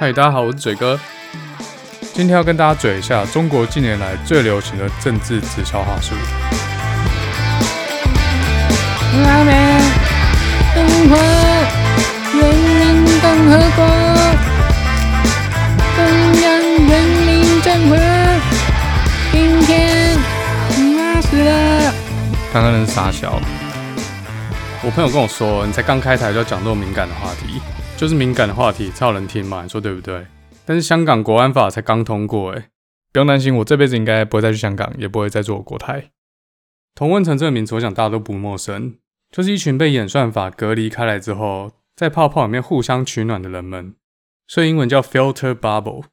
[0.00, 0.96] 嗨，大家好，我是嘴哥。
[2.14, 6.14] 今天要跟大家嘴一下中国近年来最流行的政治直销话术。
[9.24, 9.80] 拉美
[10.72, 11.16] 中华
[12.32, 13.84] 人民共和国
[15.96, 16.04] 中
[16.42, 16.46] 央
[16.86, 17.96] 人民政府
[19.32, 20.16] 今天
[20.96, 21.92] 拉死了。
[22.52, 23.40] 刚刚那是傻笑。
[24.80, 27.60] 我朋友跟我说，你才刚开台就要讲这么敏感的话题，
[27.98, 30.24] 就是敏感的话题才有人听嘛，你说对不对？
[30.64, 32.68] 但是香港国安法才刚通过，诶，
[33.12, 36.12] 不用担心，我这辈子应该不会再去香港，也不会再做国台。
[36.94, 38.94] 同温层这个名词，我想大家都不陌生，
[39.32, 43.96] 就是一群被演算法隔离开来之后，在泡泡里面互相取暖的人们，
[44.46, 46.04] 所以英文叫 filter bubble。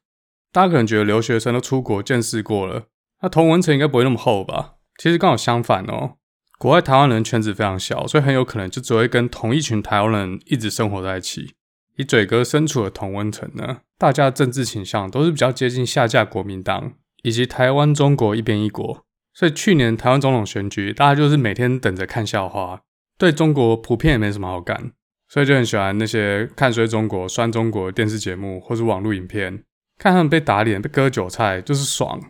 [0.50, 2.86] 大家可能觉得留学生都出国见识过了，
[3.22, 4.72] 那同文层应该不会那么厚吧？
[4.98, 6.14] 其实刚好相反哦。
[6.58, 11.54] 国外台湾人圈子非常小，所以很有可能就只会跟同一群台湾人一直生活在一起。
[11.96, 19.04] 以嘴哥身处的同温层呢，大家的政治倾向都是比较接近下架国民党以及台湾中国一边一国。
[19.34, 22.80] 所以去年台湾总统选举，大家就是每天等着看笑话，
[23.18, 24.92] 对中国普遍也没什么好感，
[25.28, 29.62] 所以就很喜欢那些看衰中国、酸中国电视节目或是网络影片，
[29.98, 32.20] 看他们被打脸、被割韭菜就是爽。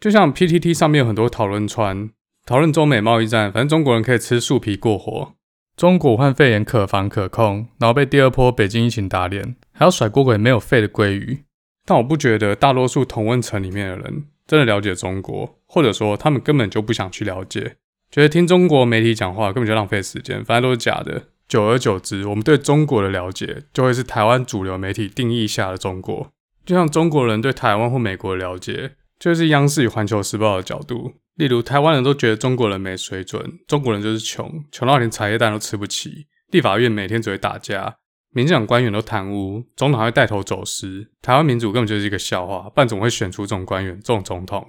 [0.00, 2.10] 就像 PTT 上面有很多讨论串。
[2.46, 5.34] 讨论中美贸易战，反正中国人可以吃树皮过活。
[5.78, 11.44] 中国武汉肺炎可防可控，然后被第二波北京疫情打脸，还要甩锅给没有肺的鲑鱼。
[11.86, 17.76] 但我不觉得大多数同温层里面的人真的了解中国，或者说他们根本就不想去了解，
[18.10, 21.26] 觉得听中国媒体讲话根本就浪费时间，反正都是假的。
[21.46, 26.32] 久而久之，我们对中国的了解就会是台湾主流媒体定义下的中国，
[26.66, 31.12] 就像中国人对台湾或美国的了解，就是央视与环球时报的角度。
[31.38, 36.26] 例如，台湾人都觉得中国人没水准，中国人就是穷，穷到连茶叶蛋都吃不起。
[36.50, 37.98] 立法院每天只会打架，
[38.32, 41.06] 民进党官员都贪污，总统还会带头走私。
[41.22, 44.66] 台湾民主根本就是一个笑话，不然怎么会选出这种官员、这种总统？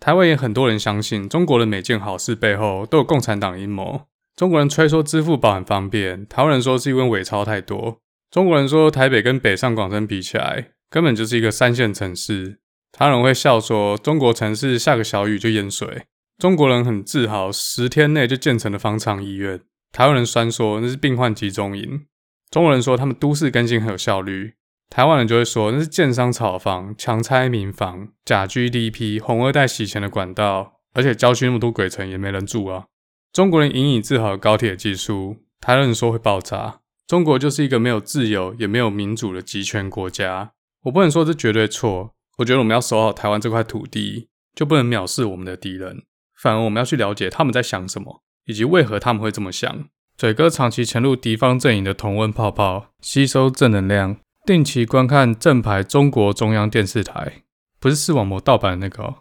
[0.00, 4.06] 台湾也很多人相信，中国的每件好事背后都有共产党阴谋。
[4.34, 7.98] 中国人吹说支付宝很方便，台湾人说是因为伪钞太多。
[8.30, 12.60] 中国人说台北跟北上广深比起来，根本就是一个三线城市。
[12.98, 16.04] 他人会笑说，中国城市下个小雨就淹水。
[16.38, 19.60] 中国人很自豪，十天内就建成了方舱医院。
[19.92, 22.06] 台湾人酸说那是病患集中营。
[22.50, 24.54] 中国人说他们都市更新很有效率。
[24.88, 30.80] 台湾人就会说那是建商炒房、强拆民房、假 GDP、红二代洗钱的管道。
[30.94, 32.86] 而且郊区那么多鬼城也没人住啊。
[33.30, 36.80] 中国人引以自豪的高铁技术，台湾人说会爆炸。
[37.06, 40.52] 中国就是一个没有自由也没有民主的集权国家。
[40.84, 42.15] 我不能说这绝对错。
[42.38, 46.02] 我觉得我们要守好台湾这块土地，就不能藐视我们的敌人。
[46.38, 49.88] 反而我们要去了解他们在想什么，以及为何他们会这么想。
[50.18, 57.42] 嘴哥长期潜入敌方阵营的同温泡泡，吸收正能量，定期观看正牌中国中央电视台，
[57.80, 59.16] 不是视网膜盗版的那个。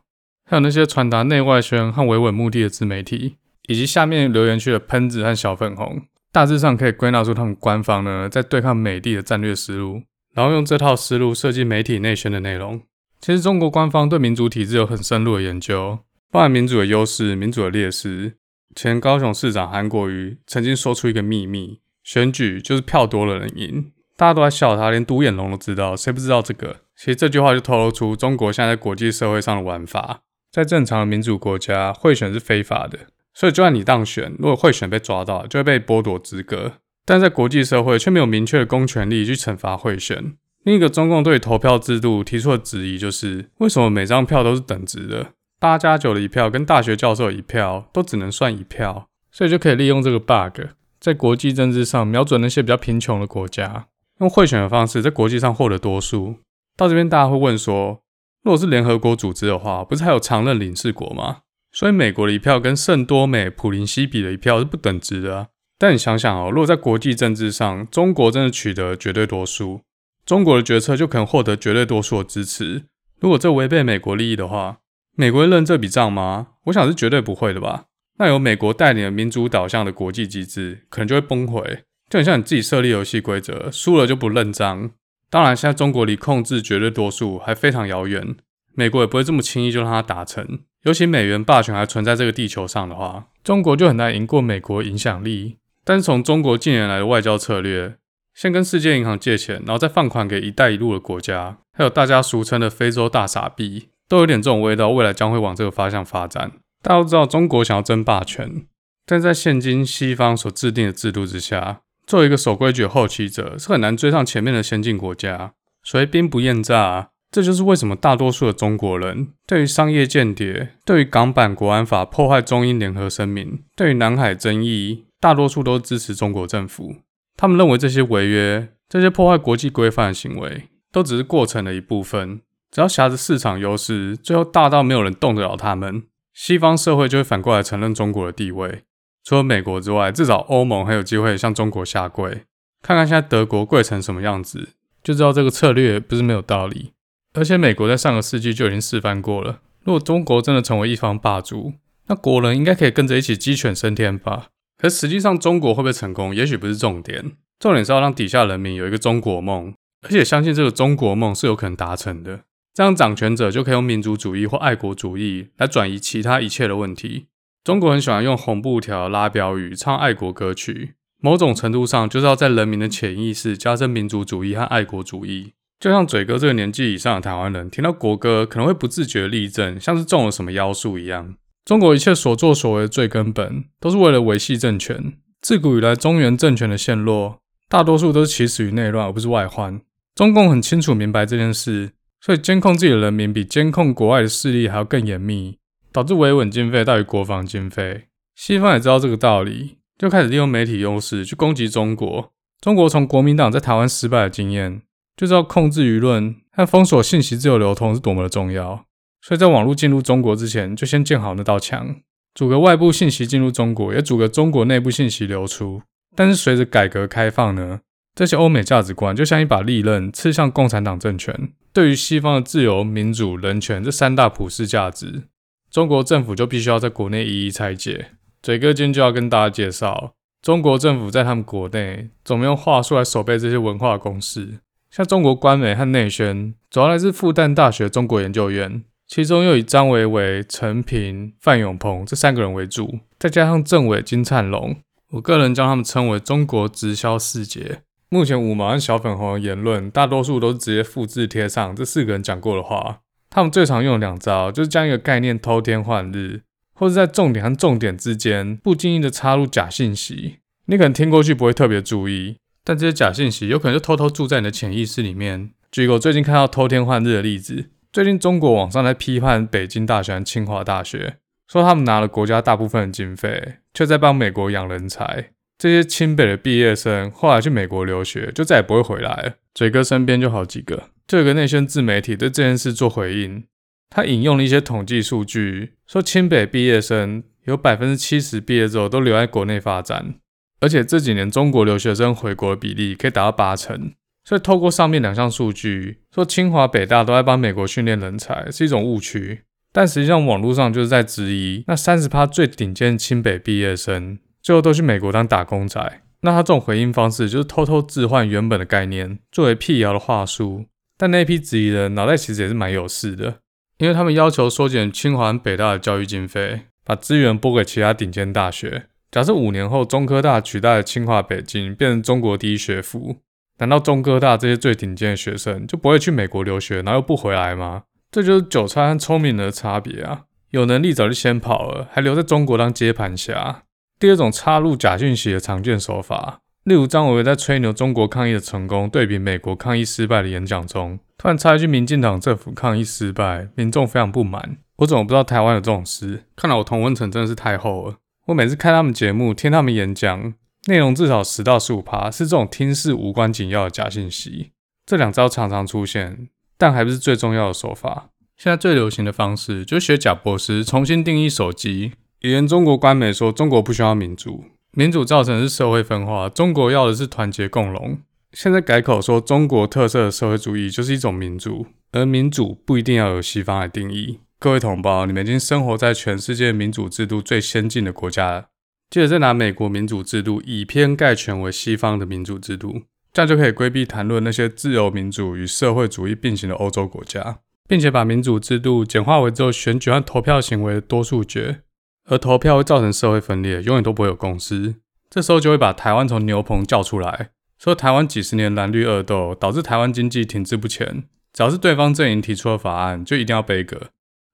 [0.50, 3.38] 还有那些传达内外宣和维稳目的的自媒体，
[3.68, 10.04] 以及下面留言区的喷子和小粉红，大致上可以归纳出他们官方呢在对抗美帝的战略思路，
[10.34, 12.82] 然后用这套思路设计媒体内宣的内容。
[13.26, 15.98] 其实中国官方对民主体制有很深入的研究，
[16.30, 18.36] 包含民主的优势、民主的劣势。
[18.76, 23.92] 前高雄市长韩国瑜曾经说出一个秘密：选举就是票多的人赢。
[24.16, 26.82] 大家都在笑他，连独眼龙都知道，谁不知道这个？
[26.96, 30.22] 其实这句话就透露出中国现在在国际社会上的玩法。
[30.52, 36.74] 在正常的民主国家，贿选是非法的，所以就算你当选，如果贿选被抓到，就会被剥夺资格。
[37.04, 40.36] 但在国际社会却没有明确的公权力去惩罚贿选。
[40.66, 45.28] 另一个中共对投票制度提出的质疑就是：为什么每张票都是等值的？
[45.60, 50.62] 八加九的一票跟大学教授一票都只能算一票，所以就可以利用这个 bug，
[51.00, 53.86] 在国际政治上瞄准那些比较贫穷的国家，
[54.20, 56.38] 用贿选的方式在国际上获得多数。
[56.76, 58.02] 到这边大家会问说：
[58.44, 61.42] 如果是联合国组织的话，不是还有常任理事国吗？
[61.72, 65.50] 所以美国的一票跟圣多美普林西比的一票是不等值的。
[65.78, 69.82] 但你想想哦，如果在国际政治上，中国真的取得绝对多数。
[70.26, 72.86] 中国的决策就可能获得绝对多数的支持。
[73.20, 74.78] 如果这违背美国利益的话，
[75.16, 76.48] 美国会认这笔账吗？
[76.66, 77.86] 我想是绝对不会的吧。
[78.18, 81.82] 那由美国带领的民主导向的国际机制，可能就会崩溃。
[82.10, 84.92] 就很像你自己设立游戏规则，输了就不认账。
[85.30, 88.36] 当然，现在中国离控制绝对多数还非常遥远，
[88.74, 90.60] 美国也不会这么轻易就让它达成。
[90.84, 95.58] 尤其美元霸权还存在这个地球上的话，中国就很难赢过美国影响力。
[95.84, 97.96] 但是从中国近年来的外交策略，
[98.36, 104.90] 先跟世界银行借钱，然后再放款给“一带一路”的国家，还有大家俗称的“非洲大傻逼”，都有点这种味道。
[104.90, 106.52] 未来将会往这个方向发展。
[106.84, 108.66] 大家都知道，中国想要争霸权，
[109.06, 115.54] 但在现今西方所制定的制度之下，作为一个守规矩的后起者，是很难追上前面的先进国家。
[115.82, 117.10] 所以兵不厌诈？
[117.32, 126.96] 这就是为什么大多数的中国人对于商业间谍、对于港版国安法破坏中英联合声明、对于南海争议，大多数都支持中国政府。
[127.38, 132.42] 他们认为这些违约、这些破坏国际规范的行为，都只是过程的一部分。
[132.72, 136.04] 只要挟着市场优势，最后大到没有人动得了他们，
[136.34, 138.84] 西方社会就会反过来承认中国的地位。
[139.24, 142.44] 除了美国之外，至少欧盟还有机会向中国下跪。
[142.82, 144.70] 看看现在德国跪成什么样子，
[145.04, 146.92] 就知道这个策略不是没有道理。
[147.34, 149.60] 而且美国在上个世纪就已经示范过了。
[149.84, 151.74] 如果中国真的成为一方霸主，
[152.08, 154.50] 那国人应该可以跟着一起鸡犬升天吧？
[154.86, 159.74] 可实际上，中国会不会成功，也许不是重点，重点是要让底下人民有一个中国梦，
[160.04, 162.42] 而且相信这个中国梦是有可能达成的。
[162.72, 167.26] 这样掌权者就可以用民族主义或爱国主义来转移其他一切的问题。
[167.64, 175.54] 中国很喜欢用红布条、拉标语、唱爱国歌曲，某种程度上就是要在人民的潜意识加深民族主义和爱国主义。
[175.80, 181.34] 就像嘴哥这个年纪以上的台湾人，听到国歌可能会不自觉立正，像是中了什么妖术一样。
[181.66, 185.14] 中国一切所作所为的最根本，都是为了维系政权。
[185.42, 189.82] 自古以来，中原政权的陷落，大多数都是起始于内乱，而不是外患。
[190.14, 191.92] 中共很清楚明白这件事，
[192.22, 195.58] 所以监控自己的人民比监控国外的势力还要更严密，
[195.92, 198.06] 导致维稳经费大于国防经费。
[198.36, 202.32] 西方也知道这个道理，就开始利用媒体优势去攻击中国。
[202.62, 204.84] 中国从国民党在台湾失败的经验。
[205.18, 208.84] 就知道控制舆论和封锁信息自由流通是多么的重要，
[209.28, 211.96] 所以在网络进入中国之前，就先建好那道墙，
[212.36, 215.82] 阻隔外部信息进入中国，也阻隔中国内部信息流出。
[216.16, 217.80] 但是随着改革开放呢，
[218.14, 221.50] 这些欧美价值观就像一把利刃刺向共产党政权。
[221.74, 225.24] 对于西方的自由、民主、人权这三大普世价值，
[225.72, 228.12] 中国政府就必须要在国内一一拆解。
[228.44, 230.14] 嘴哥今天就要跟大家介绍，
[230.44, 234.60] 中国政府在他们国内怎么用话术来守备这些文化公式。
[234.92, 244.78] 像中国官媒和内宣，主要来自复旦大学中国研究院，其中又以张维为、陈平、范永鹏这三个人为主，再加上政委金灿龙，
[245.12, 247.82] 我个人将他们称为中国直销四杰。
[248.10, 253.00] 目前五毛和小粉红的言论，大多数都是直接复制贴上这四个人讲过的话。
[253.30, 256.42] 他们最常用的两招，就是将一个概念偷天换日，
[256.74, 260.38] 或者在重点和重点之间不经意的插入假信息，
[260.68, 262.38] 你可能听过去不会特别注意。
[262.64, 265.52] 但这些假信息有可能就偷偷住在你的潜意识里面。
[265.72, 271.16] 举个我最近看到偷天换日的例子，最近中国网上在批判北京大学清华大学，
[271.48, 275.32] 说他们拿了国家大部分的经费，却在帮美国养人才。
[275.58, 279.36] 这些清北的毕业生后来去美国留学，就再也不会回来了。
[279.54, 283.46] 嘴哥身边就好几个，就有个内宣自媒体对这件事做回应，
[283.90, 290.16] 他引用了一些统计数据，说清北毕业生有百分之七十毕业之后都留在国内发展。
[290.60, 293.94] 而且这几年中国留学生回国的比例可以达到八成，
[294.26, 299.44] 所以透过上面两项数据，说清华北大都在帮美国训练人才是一种误区。
[299.72, 306.02] 但实际上网络上就是在质疑，那三十趴最顶尖清北毕业生，最后都去美国当打工仔。
[306.22, 310.66] 那他这种回应方式就是偷偷置换原本的概念，作为辟谣的话术。
[310.98, 313.40] 但那批质疑的脑袋其实也是蛮有事的，
[313.78, 318.86] 因为他们要求缩减清华北大的教育经费，把资源拨给其他顶尖大学。
[319.12, 323.18] 假设五年后中科大取代了清华北京，变成中国第一学府，
[323.60, 327.84] 难道中科大这些最顶尖的学生就不会去美国留学，然后又不回来吗？
[328.12, 330.24] 这就是韭菜和聪明人的差别啊！
[330.52, 333.64] 有能力早就先跑了，还留在中国当接盘侠。
[334.00, 344.58] 第二种插入假讯息的常见手法，例如张维为在吹牛中国抗疫的成功，对比美国抗疫失败的演讲中，突然插一句民进党政府抗疫失败，民众非常不满。
[344.78, 346.24] 我怎么不知道台湾有这种事？
[346.36, 347.96] 看来我同温层真的是太厚了。
[348.28, 350.34] 我每次看他们节目，听他们演讲，
[350.68, 354.52] 内容至少十到十五趴是这种听似无关紧要的假信息。
[354.86, 358.10] 这两招常常出现，但还不是最重要的手法。
[358.38, 361.94] 现在最流行的方式就是学贾伯斯重新定义手机。
[362.22, 368.00] 以前中国官媒说中国不需要民主，民主造成的是社会分化，中国要的是团结共荣。
[368.34, 374.20] 现在改口说中国特色的社会主义就是一种民主，而民主不一定要由西方来定义。
[374.40, 378.48] 各位同胞，你们已经生活在全世界民主制度最先进的国家，
[378.96, 391.64] 接着再拿美国民主制度以偏概全为西方的民主制度，这样就可以规避谈论那些自由民主与社会主义并行的欧洲国家，并且把民主制度简化为只有选举和投票行为的多数决，
[392.06, 394.76] 而投票会造成社会分裂，永远都不会有共识。
[395.10, 403.78] 这时候就会把台湾从牛棚叫出来，说台湾几十年蓝绿恶斗导致台湾经济停滞不前，只要是对方阵营提出的法案，就一定要背锅。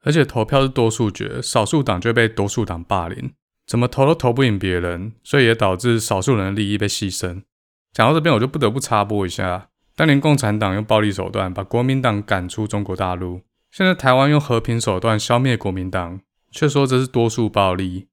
[0.04, 3.32] 而且投票是多数决，少数党就会被多数党霸凌，
[3.66, 7.44] 怎么投都投不赢别人，所以也导致少数人的利益被牺牲。
[7.94, 13.42] 讲到这边，我就不得不插播一下，当年共产党用暴力手段把国民党赶出中国大陆，
[13.72, 18.08] 现在台湾用和平手段消灭国民党，却说这是多数暴力。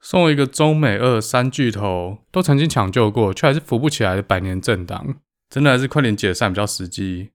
[0.00, 5.16] 送一个中美俄三巨头都曾经抢救过，却还是扶不起来的百年政党，
[5.50, 7.30] 真的还是快点解散比较实际。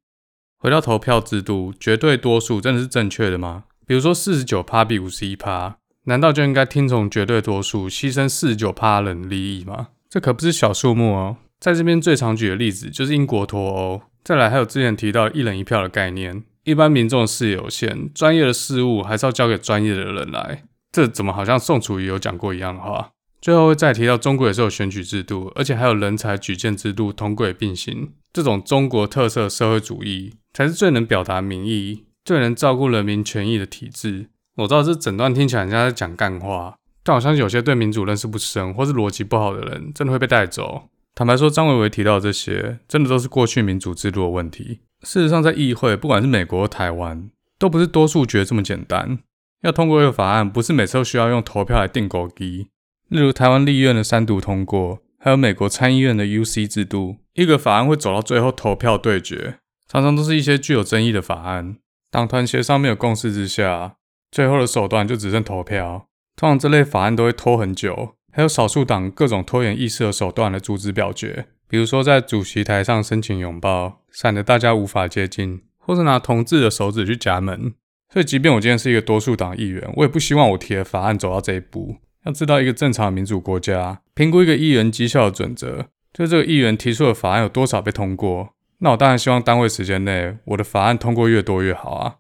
[0.58, 3.66] 回到投票制度，绝对多数真的是正确的吗？
[3.86, 9.90] 比如说四十九趴比五十一趴，难道就应该听从绝对多数，牺牲四十九趴人利益吗？
[10.10, 11.38] 这可不是小数目哦。
[11.60, 16.44] 在这边最常举的例子就是英国脱欧，再来还有之前提到一人一票的概念。
[16.64, 20.64] 一般民众视野有限，专业的事物还是要交给专业的人来。
[20.92, 23.12] 这怎么好像宋楚瑜有讲过一样的话？
[23.42, 28.14] 最后会再提到中国也是有选举制度，而且还有人才举荐制度同轨并行。
[28.34, 34.30] 这种中国特色社会主义才是最能表达民意、最能照顾人民权益的体制。
[34.56, 40.90] 我知道这整段听起来很像在讲干话，但我相信有些对民主认识不深或是逻辑不好的人，真的会被带走。
[41.14, 44.80] 坦白说，张维维提到的这些，真的都是过去民主制度的问题。
[45.04, 49.20] 事实上，在议会，不管是美国或台湾，都不是多数决这么简单。
[49.62, 52.68] 要通过一个法案，不是每次都需要用投票来定勾机。
[53.10, 61.78] 例如台湾立院的三读通过，还有美国参议院的 UC 制度，一个法案会走到最后投票对决，常常都是一些具有争议的法案。
[62.12, 63.96] 党团协商没有共识之下，
[64.36, 66.08] 最后的手段就只剩投票。
[66.36, 77.76] 通常这类法案都会拖很久，还有少数党各种拖延议事的手段来阻止表决，比如说在主席台上申请拥抱，闪得大家无法接近，或是拿同志的手指去夹门。
[78.12, 81.96] 所以，即便我今天是一个多数党议员，我也不希望我提的法案走到这一步。
[82.26, 88.50] 要知道，一个正常的民主国家评估一个议员绩效的准则，就是这个议员提出的法案有多少被通过。
[88.80, 92.16] 那我当然希望单位时间内，我的法案通过越多越好啊。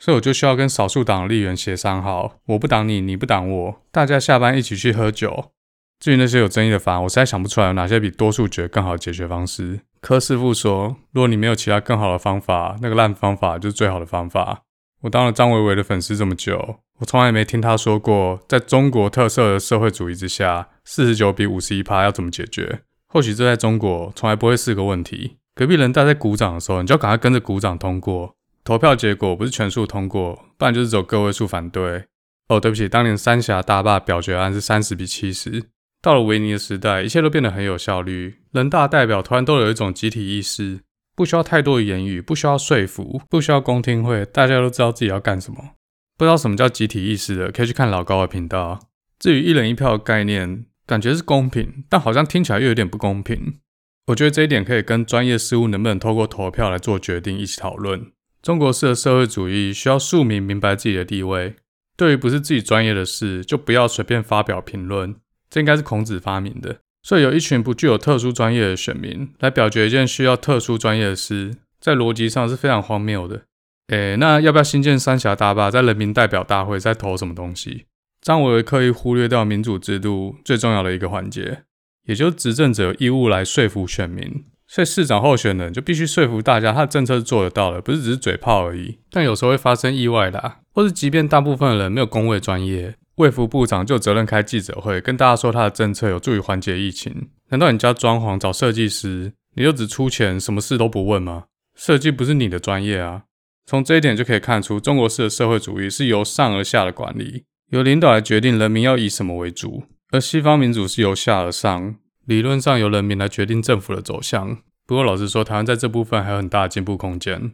[0.00, 5.52] 所以我就需要跟少数党的议员协商好，我不挡你，你不挡我，大家下班一起去喝酒。
[6.00, 9.80] 至于那些有争议的法案，我实在想不出来有哪些比多数决更好的解决方式。
[10.00, 14.62] 柯师傅说，如果你没有其他更好的方法，那个烂方法就是最好的方法。
[15.02, 22.80] 我当了张维维的粉丝这么久，我从来没听他说过，在中国特色的社会主义之下，四十九比五十一趴要怎么解决？
[23.06, 25.36] 或许这在中国从来不会是个问题。
[25.54, 28.34] 隔壁人大在鼓掌的时候，你就要赶快跟着鼓掌通过。
[28.70, 32.04] 投票结果不是全数通过，不然就是只有个位数反对。
[32.46, 35.64] 哦，对不起，当年三峡大坝表决案是三十比七十。
[36.00, 40.82] 到了维尼的时代，一切都变得很有效率，人大代表突然都有一种集体意识。
[41.16, 45.70] 不需要太多的言语，不需要说服，不需要公听会，大家都知道自己要干什么。
[46.16, 48.78] 不知道什么叫集体意识的，可以去看老高的频道。
[49.18, 53.58] 至于一人一票的概念，感觉是公平，但好像听起来又有点不公平。
[54.06, 58.12] 我觉得这一点可以跟专业事务能不能透过投票来做决定一起讨论。
[58.42, 61.56] 中国式的社会主义需要庶民明白自己的地位，
[61.96, 65.14] 对于不是自己专业的事，就不要随便发表评论。
[65.50, 66.78] 这应该是孔子发明的。
[67.02, 73.42] 所以有一群不具有特殊专业的选民来表决一件需要特殊专业的事，在逻辑上是非常荒谬的。
[73.88, 75.70] 诶，那要不要新建三峡大坝？
[75.70, 77.86] 在人民代表大会在投什么东西？
[78.20, 81.62] 张维维刻意忽略掉民主制度最重要的一个环节，
[82.06, 84.44] 也就是执政者有义务来说服选民。
[84.72, 89.00] 所以市长候选人就必须说服大家，他的政策是做得到的，不是只是嘴炮而已。
[89.10, 92.94] 但有时候会发生意外的，或是即便大部分的人没有公卫专业。
[93.16, 97.30] 卫福部长就有责任开记者会，跟大家说他的政策有助于缓解疫情。
[97.48, 101.46] 难道你家装潢找设计师，你就只出钱，什么事都不问吗？
[101.76, 103.24] 设计不是你的专业啊！
[103.66, 111.96] 从这一点就可以看出，中国式的社会主义是由上而下的管理，由领导来决定人民要以什么为主；而西方民主是由下而上，
[112.26, 114.58] 理论上由人民来决定政府的走向。
[114.86, 117.52] 不过老实说，台湾在这部分还有很大的进步空间。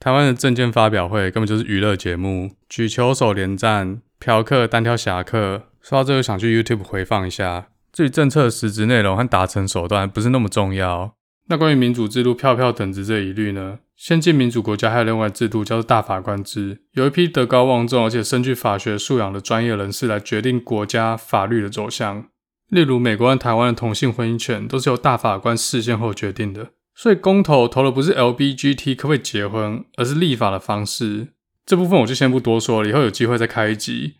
[0.00, 4.00] 台湾的政见发表会根本就是娱乐节目，举球手连战。
[4.20, 7.68] 嫖客单挑侠客，说到这个想去 YouTube 回放一下。
[7.92, 11.14] 至于政策的实质内容和达成手段不是那么重要。
[11.48, 13.78] 那关于民主制度票票等值这一律呢？
[13.96, 22.26] 先进民主国家还有另外制度叫做大法官制，有一批德高望重而且深具法学素养的专业人士来决定国家法律的走向。
[22.68, 26.70] 例如美国和台湾的同性婚姻权都是由大法官事先后决定的。
[26.94, 31.28] 所以公投投的不是 LBGT 可不可以结婚，而是立法的方式。
[31.64, 34.14] 这部分我就先不多说了，以后有机会再开一集。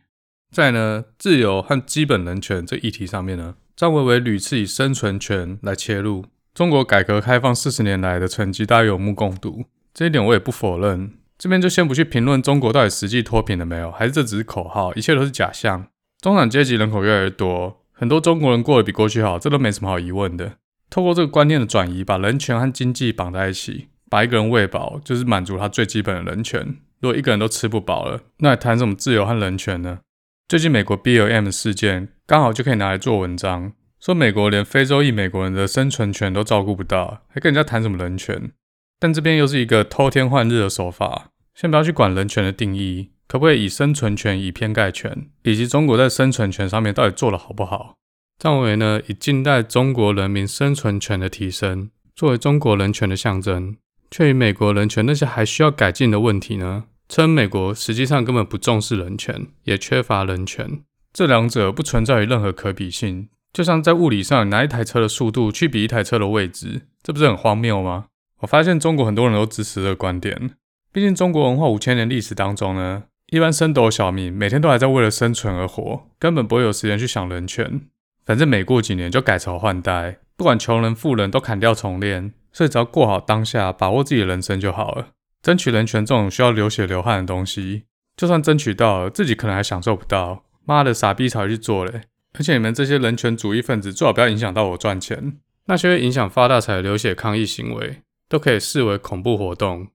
[0.50, 6.24] 在呢，自由和基本人权这议题上面呢，张维维屡次以生存权来切入。
[6.54, 11.12] 中国改革开放四十年来的成绩，大家有目共睹，这一点我也不否认。
[11.36, 15.86] 这边就先不去评论中国到底实际脱贫了没有，还是这只是口号，一切都是假象。
[16.20, 20.52] 中产阶级人口越来越多，很多中国人过得比过去好，这都没什么好疑问的。
[20.88, 26.76] 透过这个观念的转移，把人权和经济绑在一起，把一个人喂饱，就是满足他最基本的人权。
[27.00, 29.98] 如果一个人都吃不饱了，那还谈什么自由和人权呢？
[30.46, 38.52] 最近美国 BLM 事件刚好就可以拿来做文章，说美国连非洲裔美国人的生存权都照顾不到，还跟人家谈什么人权？
[39.00, 41.30] 但这边又是一个偷天换日的手法。
[41.54, 47.94] 先不要去管人权的定义，可不可以以生存权以偏概全，以及中国在生存权上面到底做得好不好？
[48.38, 53.76] 这样认为呢，以近代中国人民生存权的提升作为中国人权的象征，
[54.10, 60.82] 却以美国人权那些还需要改进的问题呢，称美国实际上根本不重视人权，也缺乏人权。
[61.12, 68.06] 这两者不存在于任何可比性，就像在物理上拿一台车的速度去比一台车的位置，这不是很荒谬吗？
[68.40, 70.52] 我发现中国很多人都支持这个观点，
[70.92, 77.82] 毕竟中国文化五千年历史当中呢，一般升斗小民每天都还在为了生存而活，根本不会有时间去想人权。
[78.24, 85.08] 反正每过几年就改朝换代，不管穷人富人都砍掉重练，所以只要过好当下，把握自己的人生就好了。
[85.42, 87.84] 争取人权这种需要流血流汗的东西，
[88.16, 90.44] 就算争取到了，自己可能还享受不到。
[90.64, 92.02] 妈的，傻逼才去做嘞！
[92.38, 95.38] 而且你们这些人权主义分子，最好不要影响到我赚钱。
[95.66, 99.88] 那些会影响发大财的流血抗议行为，都可以视为恐怖活动。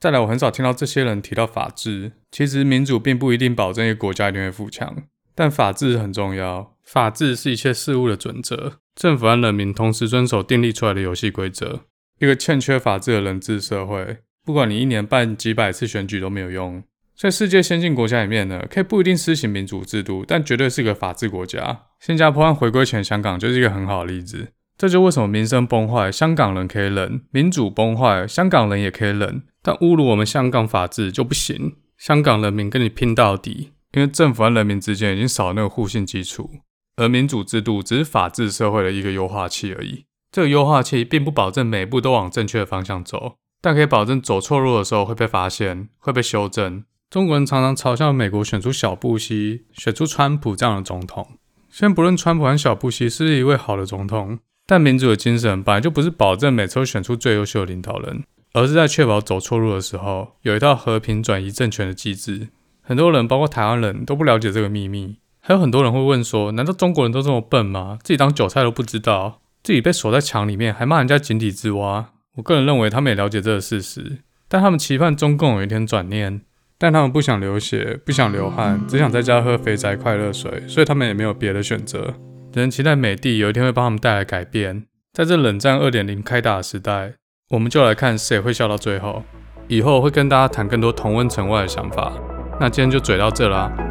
[0.00, 2.12] 再来，我很少听到这些人提到法治。
[2.30, 4.96] 其实民主并不一定保证一个国家一定会富强，
[5.34, 6.74] 但法治很重要。
[6.82, 11.80] 法治是一切事物的准则，政府和人民同时遵守订立出来的游戏规则。
[12.18, 16.82] 一个欠缺法治的人治社会，不管你一年办几百次选举都没有用。
[17.14, 21.82] 在世界先进国家里面呢，可以不一定施行民主制度，但绝对是个法治国家。
[22.00, 24.48] 新加坡和回归前香港就是一个很好的例子。
[24.78, 29.42] 这就为什么民生崩坏，香港人可以忍；民主崩坏，香港人也可以忍。
[29.62, 31.76] 但侮辱我们香港法治就不行。
[31.96, 36.50] 香港人民跟你拼到底，因为政府和人民之间已经少了那个互信基础，
[36.96, 40.04] 而民主制度只是法治社会的一个优化器而已。
[40.32, 46.84] 这个优化器并不保证每步都往正确的方向走，但可以保证走错路的时候会被发现，会被修正。
[47.10, 51.26] 中国人常常嘲笑美国选出小布希、选出川普这样的总统。
[51.68, 62.48] 先不论川普和小布希是一位好的总统，但民主的精神本来就不是保证每次都选出最优秀的领导人，而是在确保走错路的时候有一套和平转移政权的机制。
[62.82, 65.18] 很多人，包括台湾人都不了解这个秘密。
[65.40, 67.98] 还有很多人会问说：难道中国人都这么笨吗？
[68.02, 72.10] 自己当韭菜都不知道，自己被锁在墙里面还骂人家井底之蛙？
[72.36, 76.42] 我个人认为他们也了解这个事实，但他们期盼中共有一天转念。
[76.82, 82.14] 但他们不想流血，不想流汗，只想在家喝肥宅快乐水，所以他们也没有别的选择。
[82.50, 84.86] 只能期待美帝有一天会帮他们带来改变。
[85.12, 87.16] 在这冷战二点零开打的时代，
[87.50, 89.24] 我们就来看谁会笑到最后。
[89.66, 92.12] 以后会跟大家谈更多同温层外的想法。
[92.60, 93.89] 那今天就嘴到这啦。